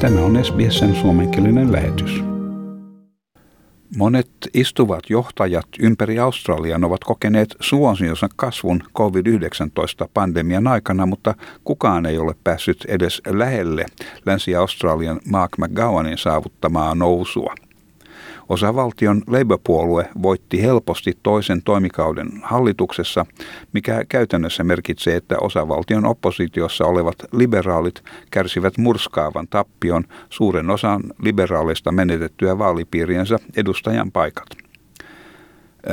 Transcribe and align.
Tämä 0.00 0.20
on 0.20 0.44
SBSn 0.44 0.94
suomenkielinen 0.94 1.72
lähetys. 1.72 2.24
Monet 3.96 4.30
istuvat 4.54 5.10
johtajat 5.10 5.66
ympäri 5.80 6.18
Australian 6.18 6.84
ovat 6.84 7.04
kokeneet 7.04 7.54
suosionsa 7.60 8.28
kasvun 8.36 8.82
COVID-19-pandemian 8.98 10.66
aikana, 10.66 11.06
mutta 11.06 11.34
kukaan 11.64 12.06
ei 12.06 12.18
ole 12.18 12.34
päässyt 12.44 12.84
edes 12.88 13.22
lähelle 13.26 13.86
Länsi-Australian 14.26 15.20
Mark 15.30 15.52
McGowanin 15.58 16.18
saavuttamaa 16.18 16.94
nousua. 16.94 17.54
Osavaltion 18.48 19.22
Labour-puolue 19.26 20.08
voitti 20.22 20.62
helposti 20.62 21.12
toisen 21.22 21.62
toimikauden 21.62 22.28
hallituksessa, 22.42 23.26
mikä 23.72 24.04
käytännössä 24.08 24.64
merkitsee, 24.64 25.16
että 25.16 25.36
osavaltion 25.40 26.06
oppositiossa 26.06 26.84
olevat 26.84 27.16
liberaalit 27.32 28.02
kärsivät 28.30 28.78
murskaavan 28.78 29.48
tappion 29.48 30.04
suuren 30.30 30.70
osan 30.70 31.02
liberaaleista 31.22 31.92
menetettyä 31.92 32.58
vaalipiiriensä 32.58 33.38
edustajan 33.56 34.12
paikat. 34.12 34.46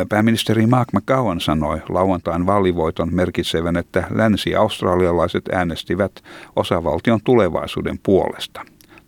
Pääministeri 0.10 0.68
Mark 0.68 0.90
McGowan 0.94 1.42
sanoi 1.42 1.82
lauantain 1.90 2.46
vaalivoiton 2.46 3.16
merkitsevän, 3.16 3.78
että 3.78 4.08
länsi-australialaiset 4.10 5.50
äänestivät 5.52 6.12
osavaltion 6.56 7.20
tulevaisuuden 7.24 8.00
puolesta. 8.04 8.62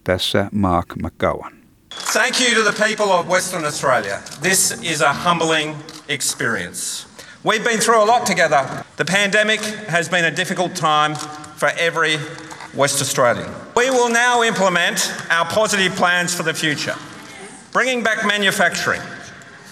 Tässä 0.04 0.50
Mark 0.52 0.88
McGowan. 1.04 1.62
Thank 1.96 2.40
you 2.40 2.54
to 2.56 2.62
the 2.64 2.72
people 2.72 3.12
of 3.12 3.28
Western 3.28 3.66
Australia. 3.66 4.22
This 4.40 4.72
is 4.84 5.02
a 5.02 5.12
humbling 5.12 5.76
experience. 6.08 7.08
We've 7.44 7.64
been 7.64 7.80
through 7.80 8.04
a 8.04 8.06
lot 8.06 8.26
together. 8.26 8.86
The 8.98 9.06
pandemic 9.06 9.60
has 9.62 10.08
been 10.08 10.26
a 10.26 10.32
difficult 10.32 10.76
time 10.76 11.16
for 11.16 11.70
every 11.70 12.18
West 12.74 13.02
Australian. 13.02 13.52
We 13.76 13.90
will 13.90 14.10
now 14.10 14.44
implement 14.44 15.12
our 15.30 15.46
positive 15.46 15.96
plans 15.96 16.36
for 16.36 16.44
the 16.44 16.54
future, 16.54 16.96
bringing 17.72 18.04
back 18.04 18.26
manufacturing, 18.26 19.02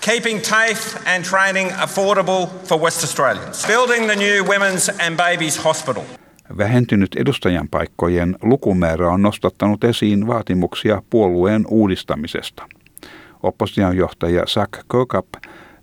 keeping 0.01 0.39
TAFE 0.39 1.01
and 1.05 1.23
training 1.23 1.69
affordable 1.69 2.49
for 2.67 2.77
West 2.77 3.03
Australians, 3.03 3.65
building 3.65 4.07
the 4.07 4.15
new 4.15 4.43
Women's 4.43 4.89
and 4.89 5.15
Babies 5.15 5.55
Hospital. 5.55 6.05
Vähentynyt 6.57 7.15
edustajanpaikkojen 7.15 8.37
lukumäärä 8.41 9.09
on 9.09 9.21
nostattanut 9.21 9.83
esiin 9.83 10.27
vaatimuksia 10.27 11.01
puolueen 11.09 11.65
uudistamisesta. 11.67 12.63
Oppositionjohtaja 13.43 14.45
Zach 14.45 14.71
Kirkup, 14.91 15.27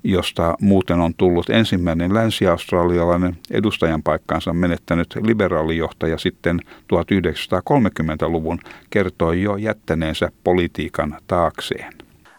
josta 0.05 0.55
muuten 0.61 1.01
on 1.01 1.15
tullut 1.15 1.51
ensimmäinen 1.51 2.15
länsi-australialainen 2.15 3.37
edustajanpaikkaansa 3.51 4.53
menettänyt 4.53 5.19
liberaalijohtaja 5.23 6.19
sitten 6.19 6.61
1930-luvun, 6.95 8.59
kertoi 8.91 9.43
jo 9.43 9.57
jättäneensä 9.57 10.29
politiikan 10.45 11.19
taakseen. 11.27 11.93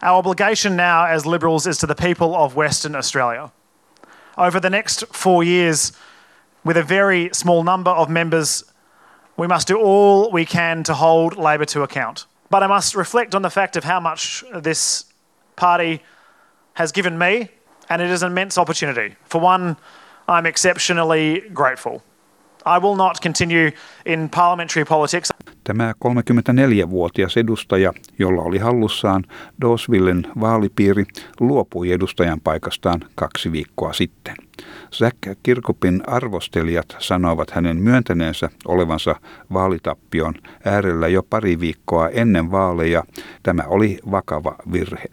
Our 0.03 0.19
obligation 0.19 0.77
now 0.77 1.15
as 1.15 1.25
Liberals 1.25 1.67
is 1.67 1.77
to 1.77 1.87
the 1.87 2.07
people 2.07 2.37
of 2.37 2.57
Western 2.57 2.95
Australia. 2.95 3.49
Over 4.37 4.61
the 4.61 4.69
next 4.69 5.03
four 5.23 5.43
years, 5.45 5.93
with 6.69 6.77
a 6.77 6.83
very 6.83 7.31
small 7.33 7.63
number 7.63 7.89
of 7.89 8.11
members, 8.11 8.63
we 9.37 9.47
must 9.47 9.67
do 9.67 9.75
all 9.79 10.29
we 10.29 10.45
can 10.45 10.83
to 10.83 10.93
hold 10.93 11.35
Labor 11.35 11.65
to 11.65 11.81
account. 11.81 12.27
But 12.51 12.61
I 12.61 12.67
must 12.67 12.93
reflect 12.93 13.33
on 13.33 13.41
the 13.41 13.49
fact 13.49 13.75
of 13.75 13.83
how 13.83 13.99
much 13.99 14.43
this 14.53 15.05
party 15.55 16.03
has 16.75 16.91
given 16.91 17.17
me, 17.17 17.49
and 17.89 18.03
it 18.03 18.11
is 18.11 18.21
an 18.21 18.31
immense 18.31 18.55
opportunity. 18.55 19.15
For 19.25 19.41
one, 19.41 19.77
I'm 20.27 20.45
exceptionally 20.45 21.39
grateful. 21.51 22.03
I 22.77 22.79
will 22.81 22.95
not 22.95 23.17
continue 23.21 23.71
in 24.05 24.29
parliamentary 24.35 24.85
politics. 24.85 25.29
Tämä 25.63 25.93
34-vuotias 26.05 27.37
edustaja, 27.37 27.93
jolla 28.19 28.41
oli 28.41 28.57
hallussaan 28.57 29.23
Dosvillen 29.61 30.27
vaalipiiri, 30.39 31.05
luopui 31.39 31.91
edustajan 31.91 32.41
paikastaan 32.41 32.99
kaksi 33.15 33.51
viikkoa 33.51 33.93
sitten. 33.93 34.35
Zack 34.93 35.17
Kirkupin 35.43 36.03
arvostelijat 36.07 36.95
sanoivat 36.99 37.51
hänen 37.51 37.77
myöntäneensä 37.77 38.49
olevansa 38.65 39.15
vaalitappion 39.53 40.33
äärellä 40.65 41.07
jo 41.07 41.23
pari 41.23 41.59
viikkoa 41.59 42.09
ennen 42.09 42.51
vaaleja. 42.51 43.03
Tämä 43.43 43.63
oli 43.67 43.99
vakava 44.11 44.55
virhe. 44.71 45.05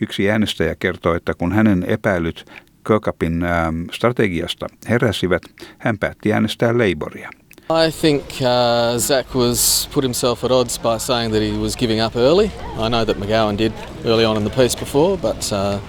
Yksi 0.00 0.30
äänestäjä 0.30 0.74
kertoi, 0.78 1.16
että 1.16 1.34
kun 1.34 1.52
hänen 1.52 1.84
epäilyt 1.88 2.44
Kirkupin 2.86 3.42
ähm, 3.42 3.82
strategiasta 3.92 4.66
heräsivät, 4.88 5.42
hän 5.78 5.98
päätti 5.98 6.32
äänestää 6.32 6.72
Labouria. 6.72 7.30
I 7.70 7.90
think 8.00 8.22
uh, 8.40 8.98
Zach 8.98 9.34
was 9.34 9.88
put 9.94 10.04
himself 10.04 10.44
at 10.44 10.50
odds 10.50 10.78
by 10.78 10.98
saying 10.98 11.32
that 11.32 11.42
he 11.42 11.58
was 11.58 11.76
giving 11.76 12.04
up 12.04 12.16
early. 12.16 12.44
I 12.78 12.88
know 12.88 13.04
that 13.04 13.18
McGowan 13.18 13.58
did 13.58 13.72
early 14.04 14.24
on 14.24 14.36
in 14.36 14.44
the 14.44 14.62
piece 14.62 14.78
before, 14.78 15.16
but 15.16 15.52
uh, 15.52 15.80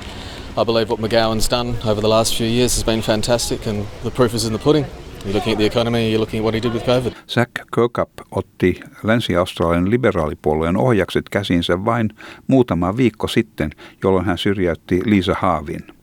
I 0.61 0.65
believe 0.65 0.89
what 0.89 0.99
McGowan's 0.99 1.47
done 1.47 1.75
over 1.85 2.01
the 2.01 2.09
last 2.09 2.35
few 2.35 2.47
years 2.47 2.75
has 2.75 2.83
been 2.83 3.01
fantastic, 3.01 3.67
and 3.67 3.85
the 4.03 4.11
proof 4.11 4.33
is 4.33 4.45
in 4.45 4.53
the 4.53 4.63
pudding. 4.63 4.85
You're 5.25 5.33
looking 5.33 5.53
at 5.53 5.59
the 5.59 5.65
economy, 5.65 6.09
you're 6.09 6.19
looking 6.19 6.39
at 6.39 6.43
what 6.45 6.53
he 6.53 6.61
did 6.63 6.73
with 6.73 6.83
COVID. 6.83 7.13
Zach 7.29 7.51
Kirkup 7.75 8.09
otti 8.31 8.79
Länsi-Australian 9.03 9.89
liberaalipuolueen 9.89 10.77
ohjakset 10.77 11.29
käsinsä 11.29 11.85
vain 11.85 12.09
muutama 12.47 12.97
viikko 12.97 13.27
sitten, 13.27 13.71
jolloin 14.03 14.25
hän 14.25 14.37
syrjäytti 14.37 15.01
Lisa 15.05 15.35
Haavin. 15.39 15.96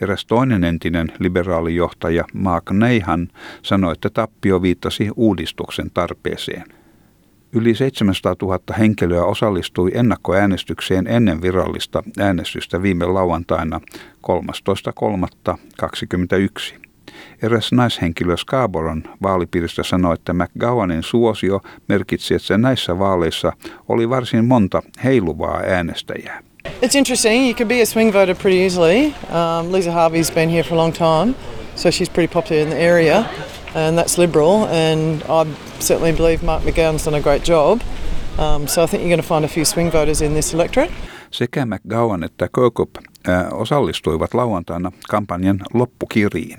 Eräs 0.00 0.26
toinen 0.26 0.64
entinen 0.64 1.12
liberaalijohtaja 1.18 2.24
Mark 2.32 2.70
Neihan 2.70 3.28
sanoi, 3.62 3.92
että 3.92 4.10
tappio 4.10 4.62
viittasi 4.62 5.08
uudistuksen 5.16 5.90
tarpeeseen. 5.94 6.64
Yli 7.52 7.74
700 7.74 8.34
000 8.42 8.58
henkilöä 8.78 9.24
osallistui 9.24 9.90
ennakkoäänestykseen 9.94 11.06
ennen 11.06 11.42
virallista 11.42 12.02
äänestystä 12.18 12.82
viime 12.82 13.04
lauantaina 13.04 13.80
13.3.21. 16.72 16.88
Eräs 17.42 17.72
naishenkilö 17.72 18.36
Scarboron 18.36 19.02
vaalipiiristä 19.22 19.82
sanoi, 19.82 20.14
että 20.14 20.32
McGowanin 20.32 21.02
suosio 21.02 21.60
merkitsi, 21.88 22.34
että 22.34 22.58
näissä 22.58 22.98
vaaleissa 22.98 23.52
oli 23.88 24.08
varsin 24.08 24.44
monta 24.44 24.82
heiluvaa 25.04 25.60
äänestäjää. 25.66 26.42
It's 26.80 26.94
interesting. 26.94 27.44
You 27.44 27.54
can 27.54 27.66
be 27.66 27.80
a 27.80 27.86
swing 27.86 28.12
voter 28.12 28.36
pretty 28.36 28.58
easily. 28.58 29.12
Um, 29.30 29.72
Lisa 29.72 29.90
Harvey's 29.90 30.30
been 30.30 30.48
here 30.48 30.62
for 30.62 30.74
a 30.74 30.76
long 30.76 30.92
time, 30.92 31.34
so 31.74 31.90
she's 31.90 32.08
pretty 32.08 32.32
popular 32.32 32.62
in 32.62 32.70
the 32.70 32.76
area, 32.76 33.28
and 33.74 33.98
that's 33.98 34.16
Liberal. 34.16 34.68
And 34.68 35.22
I 35.28 35.44
certainly 35.80 36.12
believe 36.12 36.44
Mark 36.44 36.62
McGowan's 36.62 37.04
done 37.04 37.14
a 37.14 37.20
great 37.20 37.42
job. 37.44 37.80
Um, 38.38 38.68
so 38.68 38.84
I 38.84 38.86
think 38.86 39.02
you're 39.02 39.08
going 39.08 39.22
to 39.22 39.26
find 39.26 39.44
a 39.44 39.48
few 39.48 39.64
swing 39.64 39.90
voters 39.90 40.22
in 40.22 40.34
this 40.34 40.54
electorate. 40.54 40.92
Sekä 41.30 41.66
McGowan 41.66 42.24
että 42.24 42.48
Kirkup 42.54 42.90
äh, 43.28 43.52
osallistuivat 43.52 44.34
lauantaina 44.34 44.92
kampanjan 45.08 45.60
loppukiriin. 45.74 46.58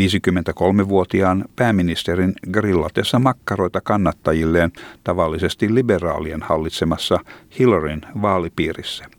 53-vuotiaan 0.00 1.44
pääministerin 1.56 2.32
grillatessa 2.50 3.18
makkaroita 3.18 3.80
kannattajilleen 3.80 4.72
tavallisesti 5.04 5.74
liberaalien 5.74 6.42
hallitsemassa 6.42 7.18
Hillaryn 7.58 8.00
vaalipiirissä. 8.22 9.15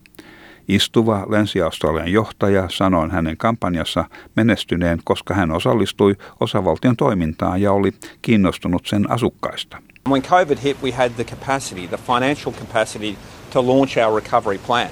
Istuva 0.67 1.25
Länsi-Australian 1.29 2.11
johtaja 2.11 2.69
sanoi 2.69 3.09
hänen 3.09 3.37
kampanjassa 3.37 4.05
menestyneen, 4.35 4.99
koska 5.03 5.33
hän 5.33 5.51
osallistui 5.51 6.15
osavaltion 6.39 6.97
toimintaan 6.97 7.61
ja 7.61 7.71
oli 7.71 7.93
kiinnostunut 8.21 8.85
sen 8.85 9.11
asukkaista. 9.11 9.77
When 10.09 10.21
COVID 10.21 10.57
hit, 10.63 10.77
we 10.83 10.91
had 10.91 11.09
the 11.09 11.23
capacity, 11.23 11.87
the 11.87 11.97
financial 11.97 12.53
capacity 12.53 13.15
to 13.53 13.67
launch 13.67 13.97
our 13.97 14.21
recovery 14.21 14.57
plan. 14.57 14.89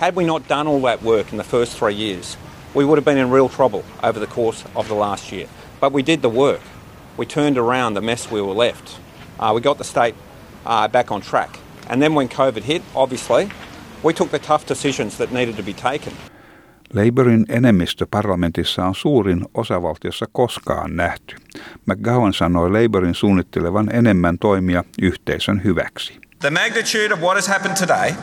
Had 0.00 0.14
we 0.16 0.24
not 0.24 0.42
done 0.48 0.70
all 0.70 0.80
that 0.80 1.02
work 1.02 1.32
in 1.32 1.38
the 1.38 1.48
first 1.50 1.78
three 1.78 1.94
years, 1.94 2.38
we 2.76 2.84
would 2.84 2.98
have 2.98 3.04
been 3.04 3.26
in 3.26 3.34
real 3.34 3.48
trouble 3.48 3.82
over 4.02 4.20
the 4.20 4.34
course 4.34 4.64
of 4.74 4.88
the 4.88 4.94
last 4.94 5.32
year. 5.32 5.46
But 5.80 5.92
we 5.92 6.02
did 6.02 6.20
the 6.22 6.30
work. 6.30 6.60
We 7.16 7.26
turned 7.26 7.58
around 7.58 7.94
the 7.94 8.00
mess 8.00 8.30
we 8.30 8.40
were 8.40 8.66
left. 8.66 8.98
Uh, 9.38 9.52
we 9.54 9.60
got 9.60 9.78
the 9.78 9.84
state 9.84 10.14
uh, 10.66 10.88
back 10.88 11.10
on 11.10 11.20
track. 11.20 11.58
And 11.88 12.00
then 12.00 12.14
when 12.14 12.28
COVID 12.28 12.62
hit, 12.62 12.82
obviously, 12.94 13.48
we 14.04 14.12
took 14.12 14.30
the 14.30 14.38
tough 14.38 14.68
decisions 14.68 15.16
that 15.18 15.30
needed 15.30 15.56
to 15.56 15.62
be 15.62 15.72
taken. 15.72 16.12
Labourin 16.94 17.46
enemmistö 17.48 18.06
parlamentissa 18.10 18.84
on 18.84 18.94
suurin 18.94 19.44
osavaltiossa 19.54 20.26
koskaan 20.32 20.96
nähty. 20.96 21.36
McGowan 21.86 22.34
sanoi 22.34 22.70
Labourin 22.70 23.14
suunnittelevan 23.14 23.94
enemmän 23.94 24.38
toimia 24.38 24.84
yhteisön 25.02 25.64
hyväksi. 25.64 26.20
The 26.38 26.50
magnitude 26.50 27.14
of 27.14 27.20
what 27.20 27.34
has 27.34 27.48
happened 27.48 27.76
today 27.76 28.14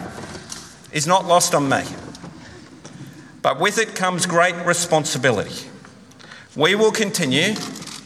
is 0.91 1.07
not 1.07 1.27
lost 1.27 1.53
on 1.53 1.63
me. 1.63 1.83
But 3.43 3.59
with 3.59 3.77
it 3.77 3.99
comes 3.99 4.27
great 4.27 4.55
responsibility. 4.65 5.69
We 6.57 6.75
will 6.75 6.91
continue 6.91 7.53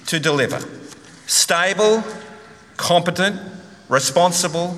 to 0.10 0.24
deliver 0.24 0.62
stable, 1.28 2.04
competent, 2.88 3.36
responsible, 3.90 4.70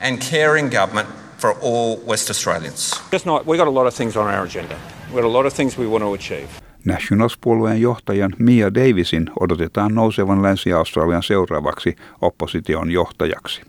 and 0.00 0.18
caring 0.30 0.70
government 0.70 1.21
for 1.42 1.54
all 1.62 1.96
West 2.06 2.30
Australians. 2.30 3.02
Just 3.12 3.26
not, 3.26 3.46
we've 3.46 3.58
got 3.58 3.68
a 3.68 3.74
lot 3.74 3.86
of 3.86 3.94
things 3.94 4.16
on 4.16 4.26
our 4.34 4.44
agenda. 4.44 4.74
We've 5.08 5.22
got 5.22 5.24
a 5.24 5.32
lot 5.32 5.46
of 5.46 5.54
things 5.54 5.78
we 5.78 5.86
want 5.86 6.04
to 6.04 6.12
achieve. 6.12 6.48
Nationals-puolueen 6.84 7.80
johtajan 7.80 8.32
Mia 8.38 8.74
Davisin 8.74 9.30
odotetaan 9.40 9.94
nousevan 9.94 10.42
Länsi-Australian 10.42 11.22
seuraavaksi 11.22 11.96
opposition 12.20 12.90
johtajaksi. 12.90 13.62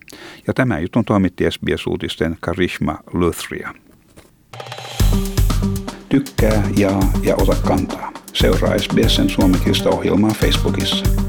Ja 0.48 0.54
tämä 0.54 0.80
jutun 0.80 1.06
toimitti 1.06 1.52
SBS-uutisten 1.52 2.38
Karishma 2.40 2.98
Luthria. 3.14 3.74
Tykkää, 6.10 6.64
jaa 6.78 7.12
ja 7.24 7.36
ota 7.36 7.56
kantaa. 7.68 8.12
Seuraa 8.34 8.78
SBSn 8.78 9.30
suomenkielistä 9.30 9.90
ohjelmaa 9.90 10.32
Facebookissa. 10.34 11.23